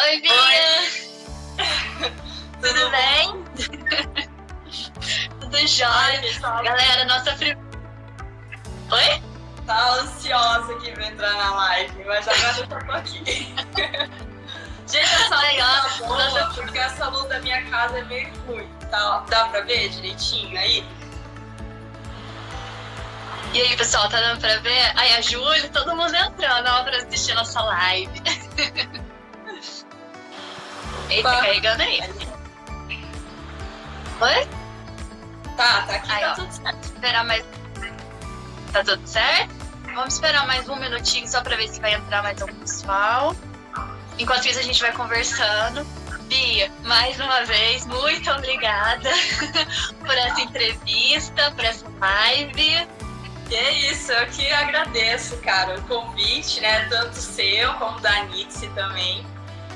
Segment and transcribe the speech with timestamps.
[0.00, 0.32] Oi, Bia!
[2.60, 4.28] Tudo, Tudo bem?
[5.40, 6.22] Tudo jóia.
[6.40, 7.58] Galera, nossa primeira.
[8.92, 9.22] Oi?
[9.66, 13.24] Tá ansiosa aqui pra entrar na live, mas agora eu tô aqui.
[14.86, 18.68] Gente, essa luz tá boa, porque essa luz da minha casa é meio ruim.
[18.90, 20.86] Tá, dá pra ver direitinho aí?
[23.52, 24.92] E aí, pessoal, tá dando pra ver?
[24.94, 28.22] Aí, a Júlia, todo mundo entrando ó, pra assistir nossa live.
[31.10, 32.00] Eita, tá carregando aí.
[34.20, 34.48] Oi?
[35.56, 36.84] Tá, tá aqui, aí, tá ó, tudo certo.
[36.84, 37.44] Esperar mais...
[38.72, 39.54] Tá tudo certo?
[39.94, 43.34] Vamos esperar mais um minutinho só pra ver se vai entrar mais algum pessoal.
[44.18, 45.86] Enquanto isso, a gente vai conversando.
[46.28, 49.10] Bia, mais uma vez, muito obrigada
[50.04, 52.86] por essa entrevista, por essa live.
[53.48, 56.84] Que é isso, eu que agradeço, cara, o convite, né?
[56.90, 59.24] Tanto seu como da Nixie também.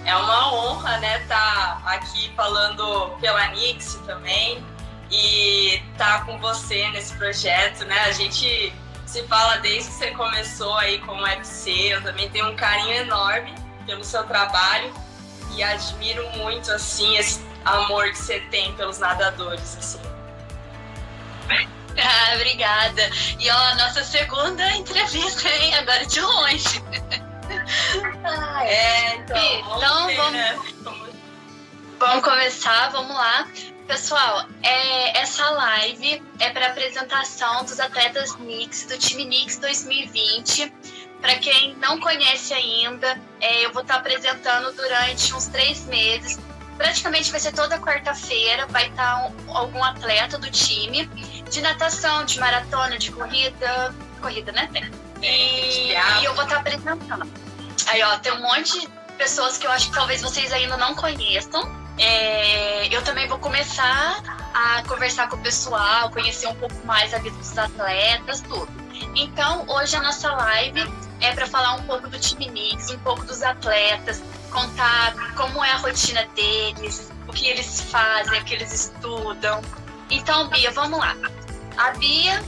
[0.04, 4.64] É uma honra, né, estar tá aqui falando pela Nixie também
[5.10, 8.00] e estar tá com você nesse projeto, né?
[8.00, 8.72] A gente
[9.06, 12.94] se fala desde que você começou aí com o UFC, eu também tenho um carinho
[12.94, 13.54] enorme
[13.86, 14.92] pelo seu trabalho
[15.54, 20.00] e admiro muito, assim, esse amor que você tem pelos nadadores, assim.
[21.94, 23.10] Ah, obrigada.
[23.38, 25.74] E ó, nossa segunda entrevista, hein?
[25.74, 26.82] Agora de longe.
[28.24, 30.58] Ah, é, então, então vamos, né?
[31.98, 33.48] vamos começar, vamos lá.
[33.86, 40.72] Pessoal, é, essa live é para apresentação dos atletas Knicks, do time Knicks 2020.
[41.20, 46.38] Para quem não conhece ainda, é, eu vou estar tá apresentando durante uns três meses.
[46.76, 51.06] Praticamente vai ser toda quarta-feira, vai estar tá um, algum atleta do time
[51.50, 53.94] de natação, de maratona, de corrida.
[54.20, 54.68] Corrida, né?
[55.22, 57.30] E, eu vou estar apresentando.
[57.88, 60.94] Aí, ó, tem um monte de pessoas que eu acho que talvez vocês ainda não
[60.94, 61.70] conheçam.
[61.98, 64.22] É, eu também vou começar
[64.54, 68.68] a conversar com o pessoal, conhecer um pouco mais a vida dos atletas, tudo.
[69.14, 73.24] Então, hoje a nossa live é para falar um pouco do time Knicks, um pouco
[73.24, 78.72] dos atletas, contar como é a rotina deles, o que eles fazem, o que eles
[78.72, 79.62] estudam.
[80.10, 81.16] Então, Bia, vamos lá.
[81.76, 82.42] A Bia,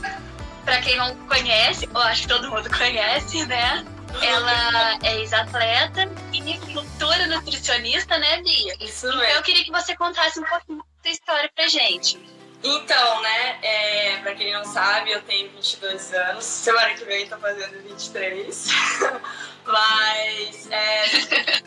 [0.64, 3.84] para quem não conhece, eu acho que todo mundo conhece, né?
[4.22, 8.76] Ela é ex-atleta e futura nutricionista, né, Bia?
[8.80, 9.36] Isso então, é.
[9.36, 12.18] eu queria que você contasse um pouquinho da sua história pra gente.
[12.62, 16.44] Então, né, é, pra quem não sabe, eu tenho 22 anos.
[16.44, 18.68] Semana que vem tô fazendo 23.
[19.66, 21.08] Mas é,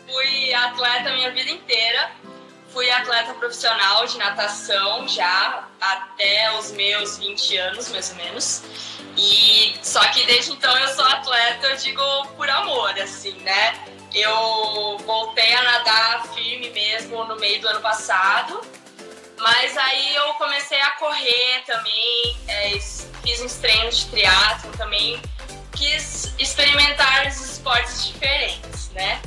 [0.08, 2.10] fui atleta minha vida inteira.
[2.72, 8.62] Fui atleta profissional de natação já até os meus 20 anos, mais ou menos.
[9.16, 13.74] E só que desde então eu sou atleta, eu digo por amor, assim, né?
[14.14, 18.60] Eu voltei a nadar firme mesmo no meio do ano passado
[19.40, 22.70] mas aí eu comecei a correr também, é,
[23.22, 25.20] fiz uns treinos de triatlo também,
[25.76, 29.20] quis experimentar os esportes diferentes, né?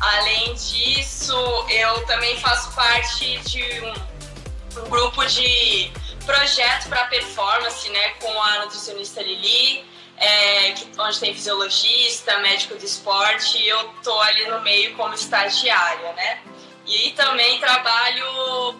[0.00, 1.34] Além disso,
[1.68, 5.92] eu também faço parte de um, um grupo de
[6.24, 9.84] projeto para performance, né, com a nutricionista Lili,
[10.16, 15.14] é, que, onde tem fisiologista, médico de esporte, e eu tô ali no meio como
[15.14, 16.40] estagiária, né?
[16.86, 18.24] E também trabalho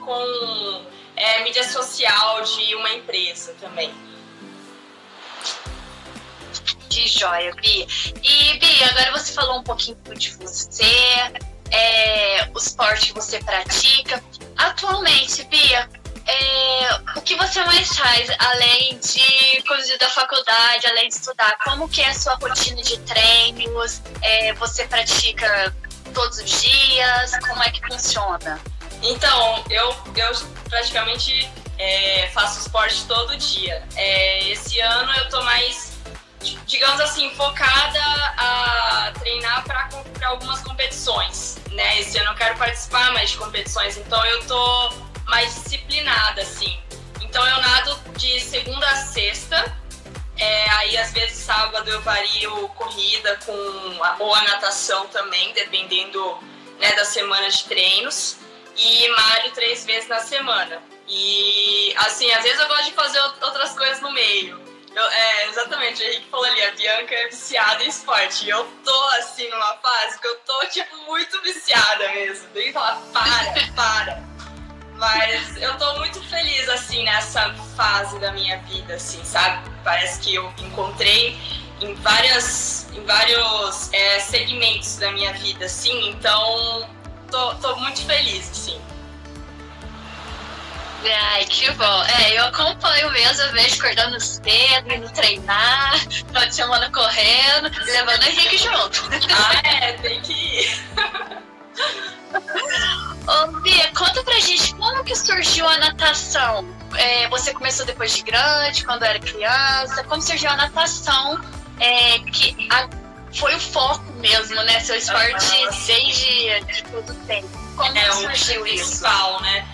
[0.01, 0.85] com
[1.17, 3.93] é, mídia social de uma empresa também.
[7.21, 7.87] Joia, Bi.
[8.23, 11.33] E, Bi, agora você falou um pouquinho de você,
[11.71, 14.23] é, o esporte que você pratica.
[14.57, 15.89] Atualmente, Bia,
[16.27, 21.59] é, o que você mais faz, além de coisas da faculdade, além de estudar?
[21.65, 24.01] Como que é a sua rotina de treinos?
[24.23, 25.75] É, você pratica
[26.15, 27.33] todos os dias?
[27.47, 28.59] Como é que funciona?
[29.03, 30.31] Então, eu, eu
[30.69, 33.83] praticamente é, faço esporte todo dia.
[33.97, 35.90] É, esse ano eu tô mais,
[36.67, 38.01] digamos assim, focada
[38.37, 39.89] a treinar para
[40.27, 41.59] algumas competições.
[41.73, 42.01] Né?
[42.01, 44.93] Esse ano eu quero participar mais de competições, então eu tô
[45.27, 46.79] mais disciplinada, assim.
[47.21, 49.81] Então eu nado de segunda a sexta,
[50.41, 56.39] é, aí, às vezes, sábado eu vario corrida com a, ou a natação também, dependendo
[56.79, 58.39] né, da semana de treinos.
[58.75, 60.83] E malho três vezes na semana.
[61.07, 64.59] E, assim, às vezes eu gosto de fazer outras coisas no meio.
[64.95, 68.47] Eu, é, exatamente, o Henrique falou ali, a Bianca é viciada em esporte.
[68.47, 72.49] E eu tô, assim, numa fase que eu tô, tipo, muito viciada mesmo.
[72.49, 74.31] Tem falar, para, para.
[74.97, 79.71] Mas eu tô muito feliz, assim, nessa fase da minha vida, assim, sabe?
[79.83, 81.39] Parece que eu encontrei
[81.81, 86.11] em, várias, em vários é, segmentos da minha vida, assim.
[86.11, 86.91] Então,
[87.31, 88.90] tô, tô muito feliz, assim.
[91.09, 92.05] Ai, que bom.
[92.19, 98.23] É, eu acompanho mesmo, eu vejo acordando cedo, indo treinar, final de semana correndo, levando
[98.23, 99.09] o Henrique junto.
[99.33, 100.83] Ah, é, tem que ir.
[103.27, 106.69] Ô, Bia, conta pra gente como que surgiu a natação.
[106.97, 111.41] É, você começou depois de grande, quando era criança, como surgiu a natação,
[111.79, 112.89] é, que a,
[113.33, 114.81] foi o foco mesmo, né?
[114.81, 115.47] Seu esporte
[115.87, 117.49] desde de todo tempo.
[117.77, 119.05] Como é, surgiu o isso?
[119.43, 119.67] né?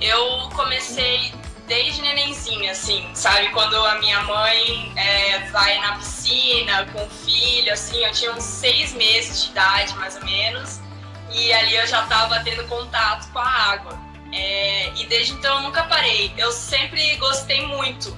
[0.00, 1.32] Eu comecei
[1.66, 3.48] desde nenenzinha, assim, sabe?
[3.50, 8.44] Quando a minha mãe é, vai na piscina com o filho, assim, eu tinha uns
[8.44, 10.80] seis meses de idade, mais ou menos,
[11.32, 13.98] e ali eu já estava tendo contato com a água.
[14.32, 16.32] É, e desde então eu nunca parei.
[16.36, 18.16] Eu sempre gostei muito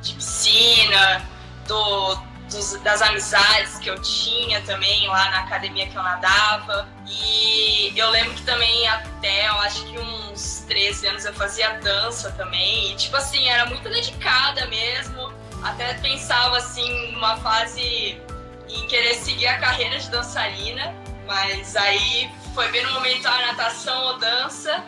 [0.00, 1.22] de piscina,
[1.66, 2.16] do,
[2.52, 6.88] dos, das amizades que eu tinha também lá na academia que eu nadava.
[7.06, 12.30] E eu lembro que também até, eu acho que uns 13 anos eu fazia dança
[12.32, 12.92] também.
[12.92, 15.32] E, tipo assim, era muito dedicada mesmo.
[15.62, 18.20] Até pensava assim, numa fase
[18.68, 20.94] em querer seguir a carreira de dançarina.
[21.26, 24.84] Mas aí foi bem no momento a natação ou dança.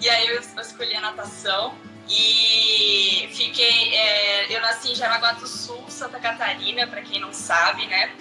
[0.00, 1.74] E aí eu escolhi a natação.
[2.08, 3.94] E fiquei.
[3.94, 8.12] É, eu nasci em Jaraguá do Sul, Santa Catarina, para quem não sabe, né?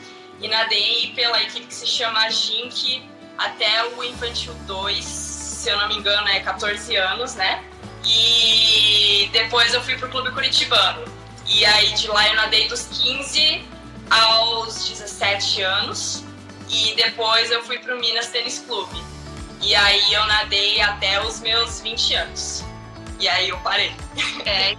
[0.42, 3.04] E nadei pela equipe que se chama Gink
[3.38, 7.64] até o Infantil 2, se eu não me engano, é 14 anos, né?
[8.06, 11.06] E depois eu fui pro Clube Curitibano.
[11.48, 13.66] E aí de lá eu nadei dos 15
[14.10, 16.24] aos 17 anos.
[16.70, 19.02] E depois eu fui pro Minas Tênis Clube.
[19.62, 22.64] E aí eu nadei até os meus 20 anos.
[23.19, 23.95] E aí eu parei.
[24.45, 24.75] É.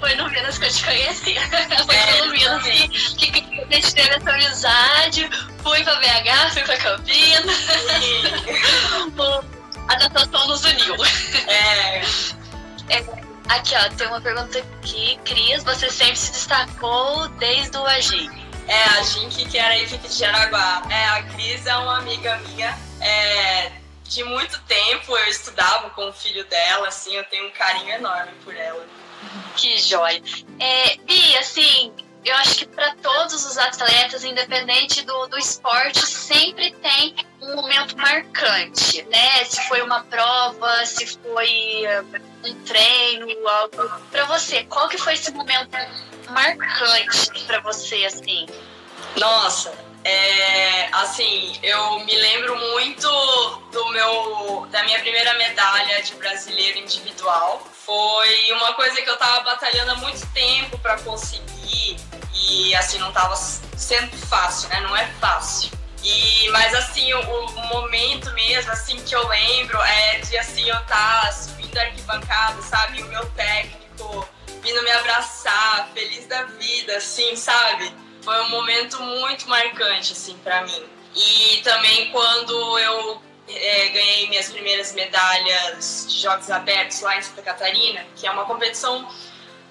[0.00, 1.34] Foi no Minas que eu te conheci.
[1.86, 5.30] Foi é, pelo Minas que, que, que, a gente teve essa amizade.
[5.62, 7.66] Fui pra BH, fui pra Campinas.
[9.88, 10.96] a natação nos uniu.
[11.46, 12.00] É.
[12.90, 13.26] é.
[13.48, 15.18] Aqui, ó, tem uma pergunta aqui.
[15.24, 18.28] Cris, você sempre se destacou desde o Agin.
[18.66, 20.82] É, a Gink, que era a equipe de Jaraguá.
[20.90, 22.76] É, a Cris é uma amiga minha.
[23.00, 23.70] É,
[24.08, 28.32] de muito tempo eu estudava com o filho dela, assim, eu tenho um carinho enorme
[28.44, 28.86] por ela.
[29.56, 30.22] Que jóia.
[30.58, 31.92] É, Bia, assim,
[32.26, 37.96] eu acho que para todos os atletas, independente do, do esporte, sempre tem um momento
[37.96, 39.44] marcante, né?
[39.44, 41.84] Se foi uma prova, se foi
[42.44, 43.76] um treino, algo.
[44.10, 45.70] Para você, qual que foi esse momento
[46.28, 48.46] marcante para você, assim?
[49.16, 49.72] Nossa,
[50.06, 53.08] é, assim, eu me lembro muito
[53.72, 57.66] do meu, da minha primeira medalha de brasileiro individual.
[57.84, 61.96] Foi uma coisa que eu tava batalhando há muito tempo para conseguir
[62.32, 64.78] e assim não tava sendo fácil, né?
[64.80, 65.72] Não é fácil.
[66.04, 70.76] E, mas assim, o, o momento mesmo, assim, que eu lembro é de assim, eu
[70.82, 73.02] estar tá subindo a arquibancada, sabe?
[73.02, 74.28] O meu técnico
[74.62, 78.05] vindo me abraçar, feliz da vida, assim, sabe?
[78.26, 80.82] Foi um momento muito marcante, assim, para mim.
[81.14, 87.40] E também quando eu é, ganhei minhas primeiras medalhas de Jogos Abertos lá em Santa
[87.40, 89.08] Catarina, que é uma competição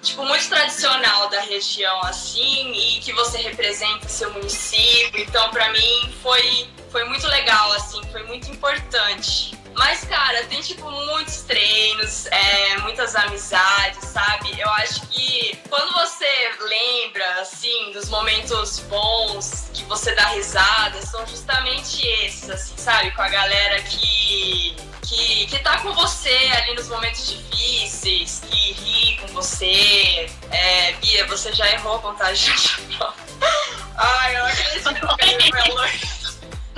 [0.02, 5.20] tipo muito tradicional da região assim e que você representa seu município.
[5.20, 7.25] Então, para mim foi foi muito
[18.26, 23.12] momentos bons, que você dá risada, são justamente esses, assim, sabe?
[23.12, 29.16] Com a galera que, que, que tá com você ali nos momentos difíceis, que ri
[29.18, 30.28] com você.
[30.50, 32.98] É, Bia, você já errou a contagem de
[33.96, 35.04] Ai, eu acredito que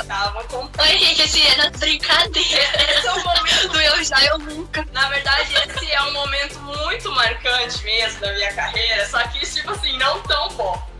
[0.00, 0.68] eu tava com.
[0.82, 2.92] Oi, gente, esse na brincadeira.
[2.92, 4.86] Esse é o momento do eu já, eu nunca.
[4.92, 9.70] Na verdade, esse é um momento muito marcante mesmo da minha carreira, só que, tipo
[9.70, 10.97] assim, não tão bom.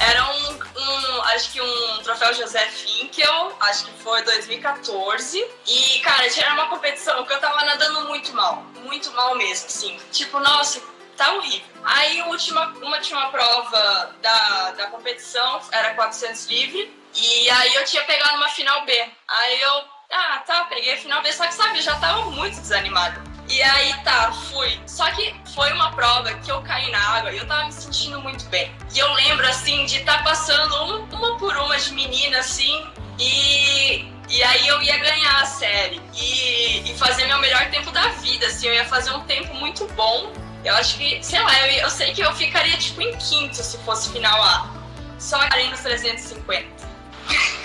[0.00, 5.46] Era um, um, acho que um troféu José Finkel, acho que foi 2014.
[5.66, 8.62] E, cara, era uma competição que eu tava nadando muito mal.
[8.84, 9.98] Muito mal mesmo, assim.
[10.12, 10.80] Tipo, nossa,
[11.16, 11.66] tá horrível.
[11.84, 16.98] Aí, última, uma última prova da, da competição era 400 livre.
[17.14, 18.92] E aí eu tinha pegado uma final B.
[19.26, 22.60] Aí eu, ah, tá, peguei a final B, só que sabe, eu já tava muito
[22.60, 23.22] desanimada.
[23.48, 24.78] E aí tá, fui.
[24.86, 28.20] Só que foi uma prova que eu caí na água e eu tava me sentindo
[28.20, 28.70] muito bem.
[28.94, 32.86] E eu lembro assim de estar tá passando uma, uma por uma de menina assim
[33.18, 38.08] e e aí eu ia ganhar a série e, e fazer meu melhor tempo da
[38.08, 40.30] vida, assim, eu ia fazer um tempo muito bom.
[40.62, 43.78] Eu acho que, sei lá, eu, eu sei que eu ficaria tipo em quinto se
[43.78, 44.70] fosse final A.
[45.18, 46.66] Só que nos 350.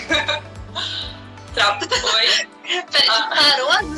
[1.53, 1.77] Tra...
[2.63, 2.83] Oi?
[3.09, 3.53] Ah.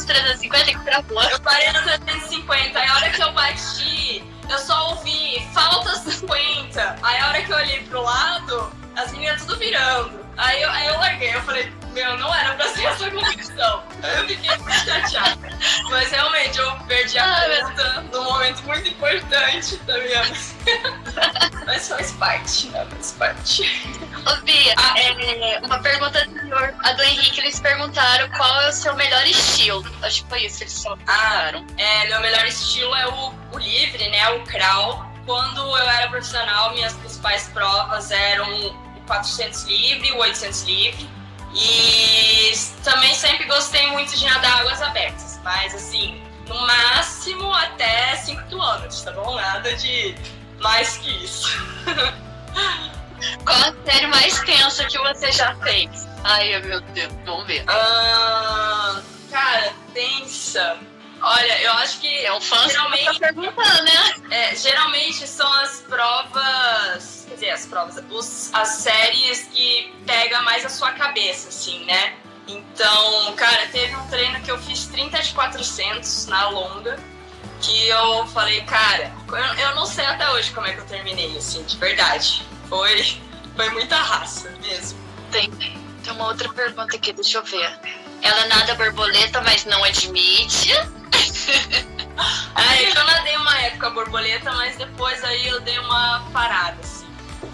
[0.05, 1.24] 350 e gravou.
[1.24, 2.79] Eu parei no 350.
[2.79, 6.95] Aí a hora que eu bati, eu só ouvi falta 50.
[7.01, 10.25] Aí a hora que eu olhei pro lado, as meninas tudo virando.
[10.38, 13.84] Aí eu, aí eu larguei, eu falei, meu, não era pra ser essa competição.
[14.04, 15.50] Eu fiquei muito chateada.
[15.90, 20.94] Mas realmente eu perdi a ah, conta num momento muito importante da minha vida.
[21.66, 22.86] Mas faz parte, né?
[22.92, 23.64] Faz parte.
[24.28, 28.74] Ô, Bia, ah, é, uma pergunta anterior, a do Henrique, eles perguntaram qual é o
[28.74, 29.86] seu melhor estilo.
[30.04, 31.66] Acho que foi isso que eles só perguntaram.
[31.78, 34.30] Ah, é, meu melhor estilo é o, o livre, né?
[34.32, 35.06] O crawl.
[35.25, 41.14] Quando eu era profissional, minhas principais provas eram o 400 livre, o 800 livre.
[41.56, 42.52] E
[42.84, 49.04] também sempre gostei muito de nadar águas abertas, mas assim, no máximo até 5 km,
[49.04, 49.36] tá bom?
[49.36, 50.16] Nada de
[50.60, 51.58] mais que isso.
[53.46, 56.08] Qual a série mais tensa que você já fez?
[56.24, 57.64] Ai, meu Deus, vamos ver.
[57.64, 60.78] Uh, cara, tensa.
[61.27, 62.24] Olha, eu acho que.
[62.24, 64.15] É um fã geralmente, tá perguntando, né?
[64.29, 67.25] É, geralmente são as provas.
[67.27, 68.03] Quer dizer, as provas.
[68.12, 72.13] Os, as séries que pega mais a sua cabeça, assim, né?
[72.48, 77.00] Então, cara, teve um treino que eu fiz 30 de 400 na longa.
[77.60, 81.36] Que eu falei, cara, eu, eu não sei até hoje como é que eu terminei,
[81.36, 82.46] assim, de verdade.
[82.70, 83.20] Foi,
[83.55, 85.00] foi muita raça mesmo.
[85.32, 87.79] Tem, tem uma outra pergunta aqui, deixa eu ver.
[88.22, 90.72] Ela nada borboleta, mas não admite.
[92.55, 97.05] aí eu nadei uma época borboleta, mas depois aí eu dei uma parada, assim.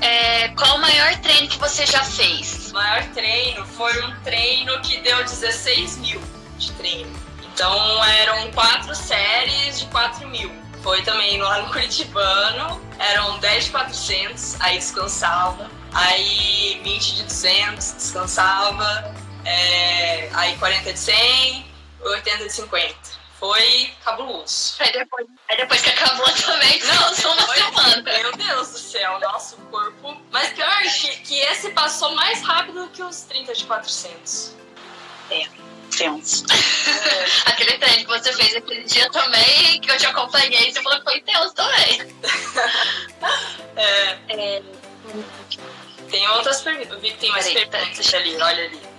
[0.01, 2.71] É, qual o maior treino que você já fez?
[2.71, 6.21] O maior treino foi um treino que deu 16 mil
[6.57, 7.11] de treino.
[7.53, 10.51] Então eram quatro séries de 4 mil.
[10.81, 15.69] Foi também lá no Curitibano, eram 10 de 400, aí descansava.
[15.93, 19.13] Aí 20 de 200, descansava.
[19.45, 21.65] É, aí 40 de 100,
[22.03, 23.10] 80 de 50
[23.41, 24.75] foi cabuloso.
[24.77, 28.03] Aí depois, aí depois que acabou também, só uma semana.
[28.03, 30.15] Meu Deus do céu, nosso corpo.
[30.29, 34.55] Mas pior que, que esse passou mais rápido que os 30 de 400.
[35.31, 35.47] É,
[35.97, 36.45] tenso.
[36.51, 37.49] É.
[37.49, 41.05] aquele treino que você fez aquele dia também, que eu te acompanhei, você falou que
[41.05, 42.15] foi tenso também.
[43.75, 44.19] é.
[44.29, 44.63] é.
[46.11, 46.99] Tem outras perguntas.
[47.19, 48.90] Tem mais perguntas ali, olha ali.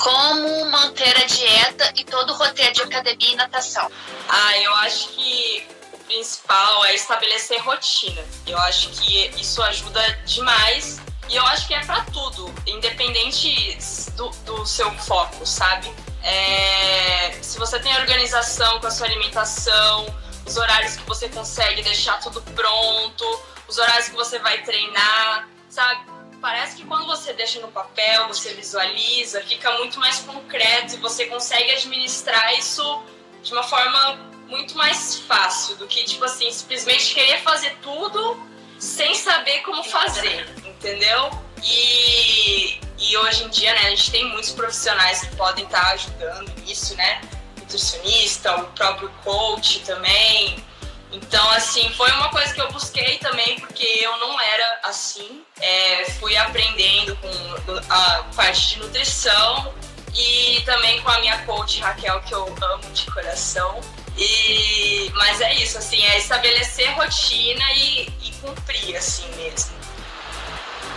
[0.00, 3.90] Como manter a dieta e todo o roteiro de academia e natação?
[4.30, 8.24] Ah, eu acho que o principal é estabelecer rotina.
[8.46, 13.76] Eu acho que isso ajuda demais e eu acho que é para tudo, independente
[14.16, 15.92] do, do seu foco, sabe?
[16.22, 20.06] É, se você tem organização com a sua alimentação,
[20.46, 26.19] os horários que você consegue deixar tudo pronto, os horários que você vai treinar, sabe?
[26.40, 31.26] Parece que quando você deixa no papel, você visualiza, fica muito mais concreto e você
[31.26, 33.02] consegue administrar isso
[33.42, 38.42] de uma forma muito mais fácil do que, tipo assim, simplesmente querer fazer tudo
[38.78, 41.30] sem saber como fazer, entendeu?
[41.62, 46.50] E, e hoje em dia, né, a gente tem muitos profissionais que podem estar ajudando
[46.62, 47.20] nisso, né?
[47.58, 50.64] Nutricionista, o próprio coach também,
[51.12, 55.42] então, assim, foi uma coisa que eu busquei também, porque eu não era assim.
[55.60, 59.74] É, fui aprendendo com a parte de nutrição
[60.14, 63.80] e também com a minha coach Raquel, que eu amo de coração.
[64.16, 69.74] E, mas é isso, assim, é estabelecer rotina e, e cumprir, assim mesmo.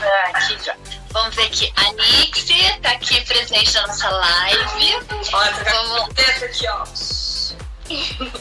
[0.01, 0.75] Ah, aqui já.
[1.11, 1.71] Vamos ver aqui.
[1.75, 4.95] A Nixie tá aqui presente na nossa live.
[5.31, 6.43] Olha, tá Vamos...
[6.43, 6.83] aqui, ó.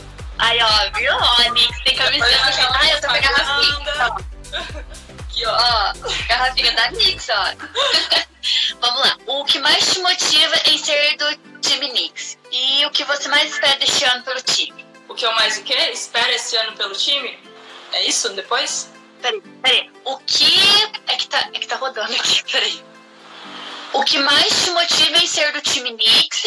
[0.42, 1.14] Aí, ó, viu?
[1.14, 2.68] Ó, a Nix tem camiseta.
[2.74, 3.92] Ah, eu tô com a garrafinha.
[5.20, 5.52] Aqui, ó.
[5.52, 5.92] Ó,
[6.28, 7.54] garrafinha da Nix, ó.
[8.80, 9.18] Vamos lá.
[9.28, 12.36] O que mais te motiva em ser do time Nix?
[12.50, 14.84] E o que você mais espera deste ano pelo time?
[15.08, 15.76] O que eu mais o quê?
[15.92, 17.38] Espero esse ano pelo time?
[17.92, 18.28] É isso?
[18.30, 18.90] Depois?
[19.20, 19.90] Peraí, peraí.
[20.04, 20.60] O que.
[21.06, 22.84] É que tá, é que tá rodando aqui, peraí.
[23.92, 26.42] O que mais te motiva em ser do time Nix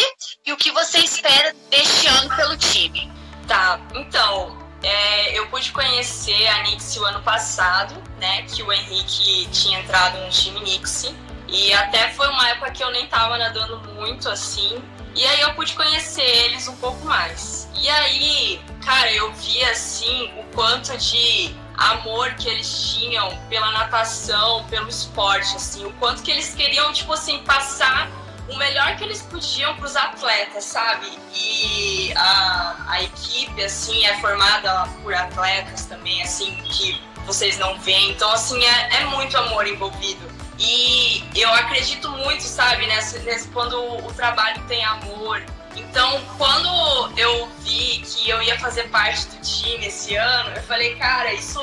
[0.46, 3.15] e o que você espera deste ano pelo time?
[3.48, 8.44] Tá, então, é, eu pude conhecer a Nixie o ano passado, né?
[8.44, 11.16] Que o Henrique tinha entrado no time Nixie.
[11.48, 14.82] E até foi uma época que eu nem tava nadando muito assim.
[15.16, 17.70] E aí eu pude conhecer eles um pouco mais.
[17.82, 24.66] E aí, cara, eu vi assim o quanto de amor que eles tinham pela natação,
[24.66, 28.10] pelo esporte, assim, o quanto que eles queriam, tipo assim, passar
[28.50, 31.08] o melhor que eles podiam para os atletas, sabe?
[31.34, 38.12] E a, a equipe, assim, é formada por atletas também, assim, que vocês não veem.
[38.12, 40.30] Então, assim, é, é muito amor envolvido.
[40.60, 45.44] E eu acredito muito, sabe, nessa, nessa, quando o trabalho tem amor
[45.76, 50.96] Então, quando eu vi que eu ia fazer parte do time esse ano, eu falei,
[50.96, 51.60] cara, isso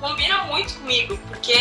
[0.00, 1.54] combina muito comigo, porque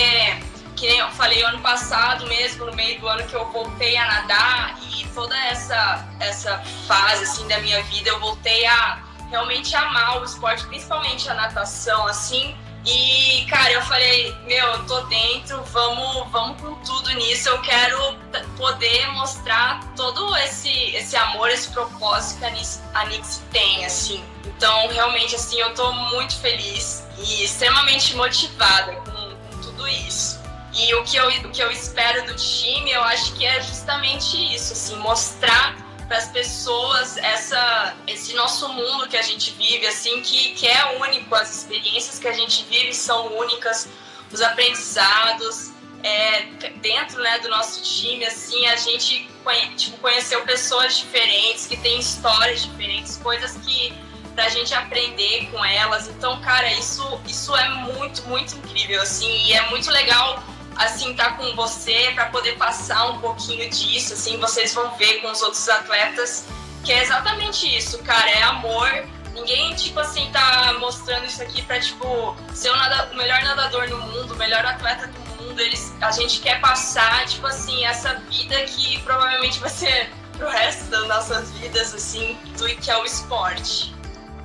[0.75, 4.06] que nem eu falei ano passado mesmo, no meio do ano que eu voltei a
[4.06, 10.22] nadar e toda essa essa fase assim da minha vida, eu voltei a realmente amar
[10.22, 12.56] o esporte, principalmente a natação, assim.
[12.84, 17.48] E, cara, eu falei, meu, eu tô dentro, vamos, vamos com tudo nisso.
[17.48, 18.18] Eu quero
[18.58, 24.24] poder mostrar todo esse, esse amor, esse propósito que a Nix, a Nix tem, assim.
[24.46, 30.40] Então, realmente, assim, eu tô muito feliz e extremamente motivada com, com tudo isso.
[30.74, 34.38] E o que, eu, o que eu espero do time, eu acho que é justamente
[34.56, 35.75] isso, assim, mostrar
[36.08, 41.00] para as pessoas essa, esse nosso mundo que a gente vive, assim, que, que é
[41.00, 43.88] único, as experiências que a gente vive são únicas,
[44.32, 45.72] os aprendizados.
[46.04, 46.46] É,
[46.82, 49.30] dentro né, do nosso time, assim, a gente
[49.78, 53.94] tipo, conheceu pessoas diferentes, que têm histórias diferentes, coisas que
[54.34, 56.08] pra gente aprender com elas.
[56.08, 60.44] Então, cara, isso, isso é muito, muito incrível, assim, e é muito legal
[60.75, 65.32] assim tá com você para poder passar um pouquinho disso, assim, vocês vão ver com
[65.32, 66.46] os outros atletas
[66.84, 68.90] que é exatamente isso, cara, é amor.
[69.34, 73.90] Ninguém, tipo assim, tá mostrando isso aqui pra, tipo, ser o, nada, o melhor nadador
[73.90, 75.60] no mundo, o melhor atleta do mundo.
[75.60, 80.86] Eles, a gente quer passar, tipo assim, essa vida que provavelmente vai ser pro resto
[80.86, 83.96] das nossas vidas, assim, do que é o esporte.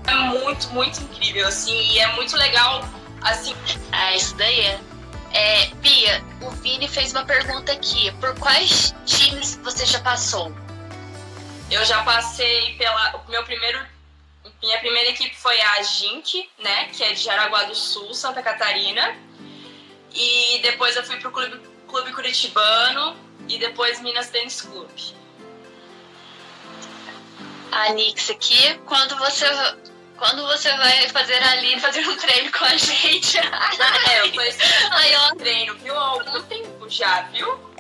[0.07, 2.85] É muito, muito incrível, assim, e é muito legal,
[3.23, 3.57] assim.
[3.91, 4.81] Ah, isso daí é
[5.37, 8.11] é, Bia, o Vini fez uma pergunta aqui.
[8.13, 10.51] Por quais times você já passou?
[11.71, 13.17] Eu já passei pela.
[13.17, 13.79] O meu primeiro.
[14.63, 16.87] Minha primeira equipe foi a Gink, né?
[16.87, 19.15] Que é de Jaraguá do Sul, Santa Catarina.
[20.15, 23.15] E depois eu fui pro Clube, Clube Curitibano
[23.47, 25.15] e depois Minas Tênis Clube.
[27.71, 29.45] A Nix aqui, quando você
[30.17, 33.39] quando você vai fazer ali, fazer um treino com a gente.
[33.79, 35.99] Ah, é, eu tô esperando um treino, viu?
[35.99, 37.75] Há algum tempo já, viu?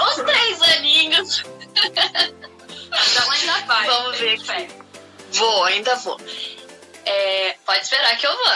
[0.00, 1.44] Uns três aninhos.
[1.74, 3.86] Então ainda vai.
[3.86, 4.68] Vamos ver aqui.
[5.32, 6.20] Vou, ainda vou.
[7.04, 8.54] É, pode esperar que eu vou.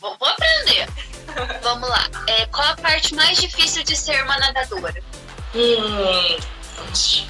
[0.00, 0.88] Vou, vou aprender.
[1.62, 2.08] Vamos lá.
[2.26, 5.02] É, qual a parte mais difícil de ser uma nadadora?
[5.54, 6.38] Hum,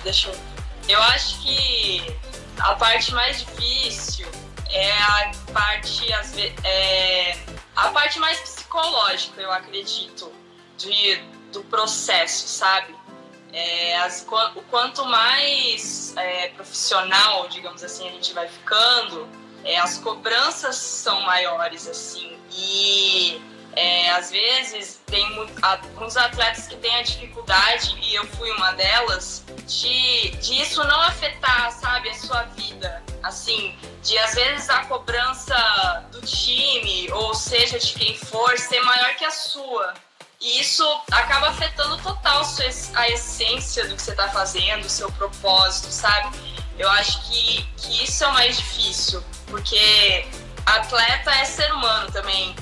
[0.03, 0.41] deixa eu.
[0.89, 2.17] Eu acho que
[2.59, 4.27] a parte mais difícil
[4.73, 6.07] é a parte,
[6.65, 7.37] é,
[7.77, 10.33] a parte mais psicológica, eu acredito,
[10.77, 11.17] de,
[11.53, 12.95] do processo, sabe?
[13.53, 19.29] É, as, o quanto mais é, profissional, digamos assim, a gente vai ficando,
[19.65, 22.39] é, as cobranças são maiores, assim.
[22.53, 23.41] E
[23.81, 25.25] é, às vezes tem
[25.63, 31.01] alguns atletas que têm a dificuldade, e eu fui uma delas, de, de isso não
[31.01, 33.03] afetar, sabe, a sua vida.
[33.23, 35.57] Assim, de às vezes a cobrança
[36.13, 39.95] do time, ou seja, de quem for, ser maior que a sua.
[40.39, 42.43] E isso acaba afetando total
[42.95, 46.39] a essência do que você está fazendo, o seu propósito, sabe?
[46.79, 50.27] Eu acho que, que isso é o mais difícil, porque
[50.67, 52.55] atleta é ser humano também.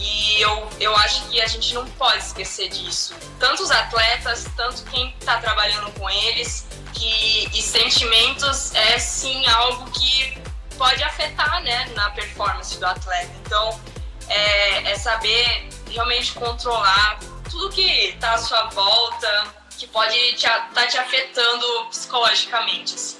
[0.00, 3.14] E eu, eu acho que a gente não pode esquecer disso.
[3.38, 9.90] Tanto os atletas, tanto quem está trabalhando com eles, que e sentimentos é sim algo
[9.90, 10.40] que
[10.76, 13.32] pode afetar né, na performance do atleta.
[13.44, 13.80] Então,
[14.28, 17.18] é, é saber realmente controlar
[17.50, 22.94] tudo que está à sua volta, que pode estar te, tá te afetando psicologicamente.
[22.94, 23.18] Assim.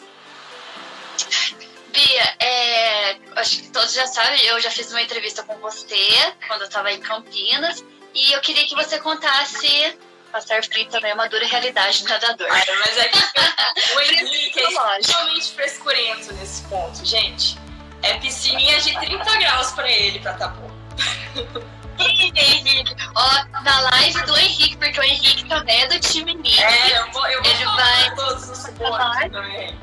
[1.93, 6.09] Bia, é, acho que todos já sabem, eu já fiz uma entrevista com você
[6.47, 9.97] quando eu estava em Campinas e eu queria que você contasse
[10.31, 12.49] passar frio também é uma dura realidade do nadador.
[12.49, 13.19] mas é que
[13.97, 17.59] o Henrique é extremamente frescurento nesse ponto, gente.
[18.03, 20.71] É piscininha de 30 graus pra ele, pra tá bom.
[21.99, 26.63] Henrique, ó, na live do Henrique, porque o Henrique também é do time Nick.
[26.63, 29.77] É, eu vou, eu vou ele vai todos os suportes também.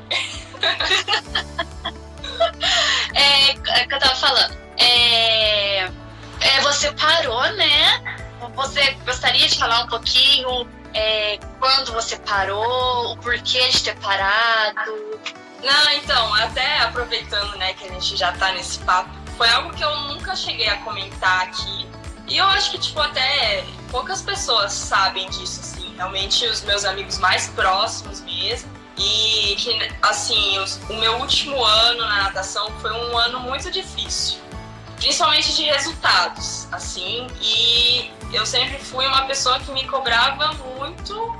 [3.14, 4.56] é, é que eu tava falando.
[4.78, 5.90] É,
[6.40, 8.18] é, você parou, né?
[8.54, 14.92] Você gostaria de falar um pouquinho é, quando você parou, o porquê de ter parado?
[15.62, 19.82] Não, então, até aproveitando né, que a gente já tá nesse papo, foi algo que
[19.82, 21.88] eu nunca cheguei a comentar aqui.
[22.28, 25.94] E eu acho que, tipo, até poucas pessoas sabem disso, assim.
[25.96, 28.70] Realmente os meus amigos mais próximos mesmo.
[28.98, 34.38] E que, assim, os, o meu último ano na natação foi um ano muito difícil.
[34.96, 37.26] Principalmente de resultados, assim.
[37.40, 41.36] E eu sempre fui uma pessoa que me cobrava muito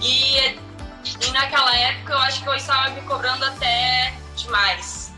[0.00, 0.58] e
[1.20, 5.12] E naquela época eu acho que eu estava me cobrando até demais.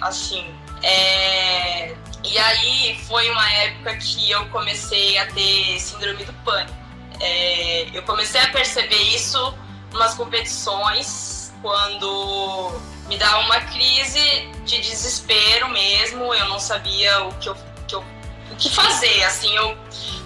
[0.00, 0.54] Assim.
[0.82, 1.94] É...
[2.24, 6.76] E aí foi uma época que eu comecei a ter síndrome do pânico.
[7.20, 7.88] É...
[7.92, 9.54] Eu comecei a perceber isso
[9.96, 14.20] umas competições quando me dá uma crise
[14.64, 17.56] de desespero mesmo, eu não sabia o que eu,
[17.88, 18.04] que eu
[18.50, 19.76] o que fazer, assim, eu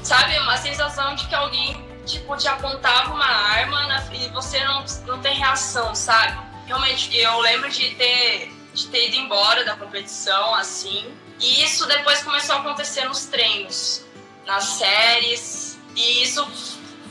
[0.03, 4.85] sabe, uma sensação de que alguém tipo te apontava uma arma na, e você não,
[5.07, 6.39] não tem reação, sabe?
[6.67, 12.23] Realmente, eu lembro de ter de ter ido embora da competição assim, e isso depois
[12.23, 14.05] começou a acontecer nos treinos,
[14.47, 16.47] nas séries, e isso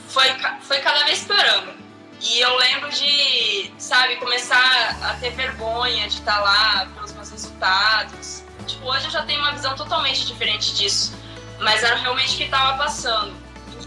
[0.10, 0.28] foi
[0.62, 1.89] foi cada vez piorando.
[2.22, 8.44] E eu lembro de, sabe, começar a ter vergonha de estar lá pelos meus resultados.
[8.68, 11.14] Tipo, hoje eu já tenho uma visão totalmente diferente disso.
[11.60, 13.34] Mas era realmente o que estava passando.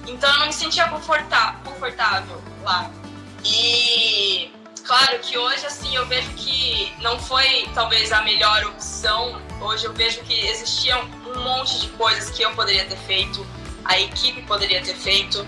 [0.07, 2.90] Então eu não me sentia confortável lá.
[3.45, 4.51] E
[4.85, 9.40] claro que hoje assim eu vejo que não foi talvez a melhor opção.
[9.61, 13.47] Hoje eu vejo que existiam um monte de coisas que eu poderia ter feito,
[13.85, 15.47] a equipe poderia ter feito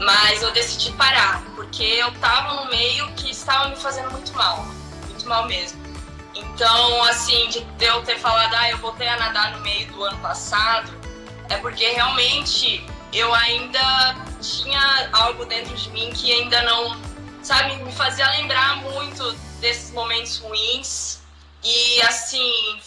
[0.00, 4.64] mas eu decidi parar, porque eu tava no meio que estava me fazendo muito mal,
[5.08, 5.78] muito mal mesmo.
[6.34, 10.18] Então, assim, de eu ter falado, ah, eu voltei a nadar no meio do ano
[10.18, 10.90] passado,
[11.50, 16.96] é porque realmente eu ainda tinha algo dentro de mim que ainda não,
[17.42, 21.20] sabe, me fazia lembrar muito desses momentos ruins.
[21.62, 22.80] E, assim,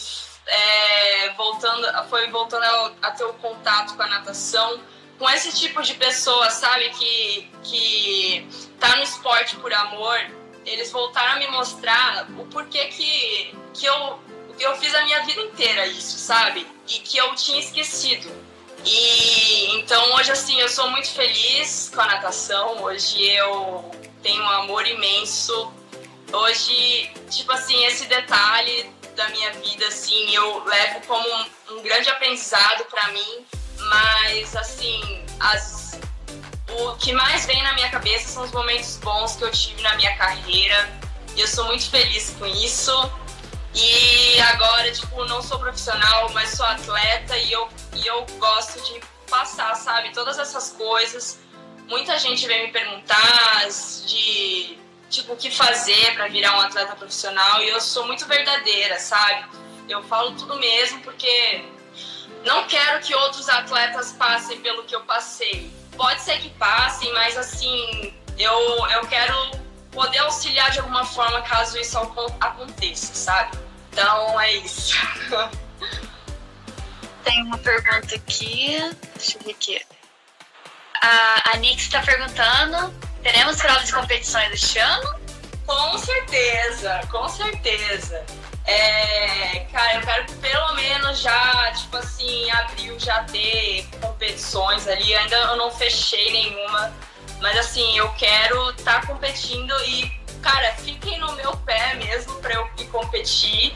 [0.46, 4.80] é, voltando, foi voltando a, a ter o contato com a natação
[5.18, 8.48] com esse tipo de pessoa, sabe, que, que
[8.78, 10.18] tá no esporte por amor,
[10.66, 14.18] eles voltaram a me mostrar o porquê que, que eu,
[14.58, 16.66] eu fiz a minha vida inteira isso, sabe?
[16.88, 18.30] E que eu tinha esquecido.
[18.84, 23.90] E então hoje assim, eu sou muito feliz com a natação, hoje eu
[24.22, 25.72] tenho um amor imenso.
[26.32, 32.10] Hoje, tipo assim, esse detalhe da minha vida assim, eu levo como um, um grande
[32.10, 33.46] aprendizado para mim
[33.94, 36.00] mas, assim, as,
[36.68, 39.94] o que mais vem na minha cabeça são os momentos bons que eu tive na
[39.94, 40.90] minha carreira.
[41.36, 42.92] E eu sou muito feliz com isso.
[43.72, 49.00] E agora, tipo, não sou profissional, mas sou atleta e eu, e eu gosto de
[49.30, 50.12] passar, sabe?
[50.12, 51.38] Todas essas coisas.
[51.86, 53.68] Muita gente vem me perguntar
[54.06, 54.78] de,
[55.08, 59.44] tipo, o que fazer para virar um atleta profissional e eu sou muito verdadeira, sabe?
[59.88, 61.64] Eu falo tudo mesmo porque
[62.44, 65.70] não quero que outros atletas passem pelo que eu passei.
[65.96, 69.34] Pode ser que passem, mas assim, eu, eu quero
[69.90, 71.98] poder auxiliar de alguma forma caso isso
[72.40, 73.56] aconteça, sabe?
[73.92, 74.94] Então é isso.
[77.24, 78.78] Tem uma pergunta aqui.
[79.16, 79.80] Deixa eu ver aqui.
[81.00, 85.14] A, a Nix está perguntando: teremos provas de competições este ano?
[85.66, 88.26] Com certeza, com certeza.
[88.66, 90.24] É, cara, eu quero
[91.14, 95.14] já, tipo assim, abril já ter competições ali.
[95.14, 96.92] Ainda eu não fechei nenhuma,
[97.40, 100.10] mas assim, eu quero estar tá competindo e,
[100.42, 103.74] cara, fiquem no meu pé mesmo pra eu ir competir.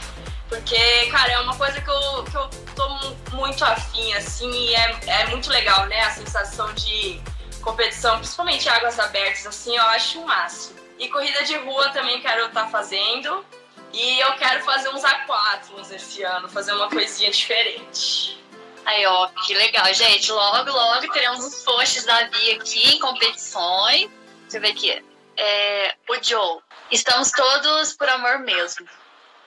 [0.49, 5.01] Porque, cara, é uma coisa que eu, que eu tô muito afim, assim, e é,
[5.07, 6.01] é muito legal, né?
[6.01, 7.21] A sensação de
[7.61, 10.79] competição, principalmente águas abertas, assim, eu acho o máximo.
[10.99, 13.45] E corrida de rua também quero estar tá fazendo.
[13.93, 18.39] E eu quero fazer uns aquáticos esse ano, fazer uma coisinha diferente.
[18.85, 20.31] Aí, ó, que legal, gente.
[20.33, 24.11] Logo, logo teremos os posts da Bia aqui em competições.
[24.43, 25.05] Deixa eu ver aqui.
[25.37, 26.61] É, o Joe.
[26.91, 28.87] Estamos todos por amor mesmo.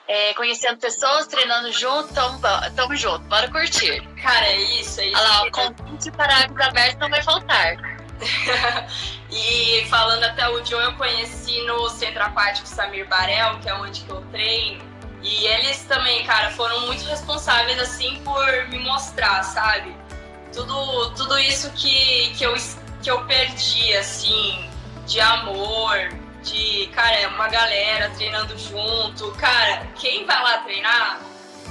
[0.06, 2.40] É, conhecendo pessoas, treinando junto, tamo,
[2.76, 4.06] tamo junto, bora curtir.
[4.20, 5.18] Cara, é isso, é isso.
[5.18, 7.91] Olha lá, o convite para águas abertas não vai faltar.
[9.30, 14.02] e falando até o Joe, eu conheci no Centro Aquático Samir Barel, que é onde
[14.02, 14.82] que eu treino.
[15.22, 19.96] E eles também, cara, foram muito responsáveis, assim, por me mostrar, sabe?
[20.52, 22.54] Tudo, tudo isso que, que, eu,
[23.00, 24.68] que eu perdi, assim,
[25.06, 25.96] de amor,
[26.42, 29.30] de, cara, é uma galera treinando junto.
[29.32, 31.20] Cara, quem vai lá treinar,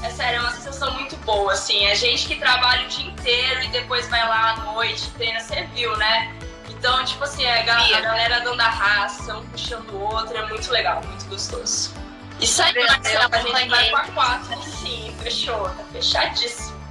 [0.04, 1.86] é sério, é uma sensação muito boa, assim.
[1.86, 5.64] É gente que trabalha o dia inteiro e depois vai lá à noite, treina, você
[5.74, 6.34] viu, né?
[6.70, 10.72] Então, tipo assim, a, a galera dando a raça, um puxando o outro, é muito
[10.72, 11.94] legal, muito gostoso.
[12.40, 16.82] Isso aí, Marcelo, a gente vai com a quatro, sim, fechou, tá fechadíssimo.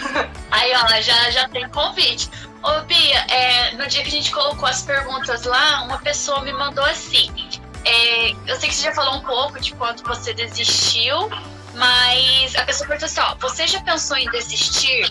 [0.50, 2.30] Aí, ó, já, já tem convite.
[2.62, 6.52] Ô, Bia, é, no dia que a gente colocou as perguntas lá, uma pessoa me
[6.52, 7.30] mandou assim.
[7.84, 11.30] É, eu sei que você já falou um pouco de quando você desistiu,
[11.74, 15.10] mas a pessoa perguntou assim: ó, você já pensou em desistir?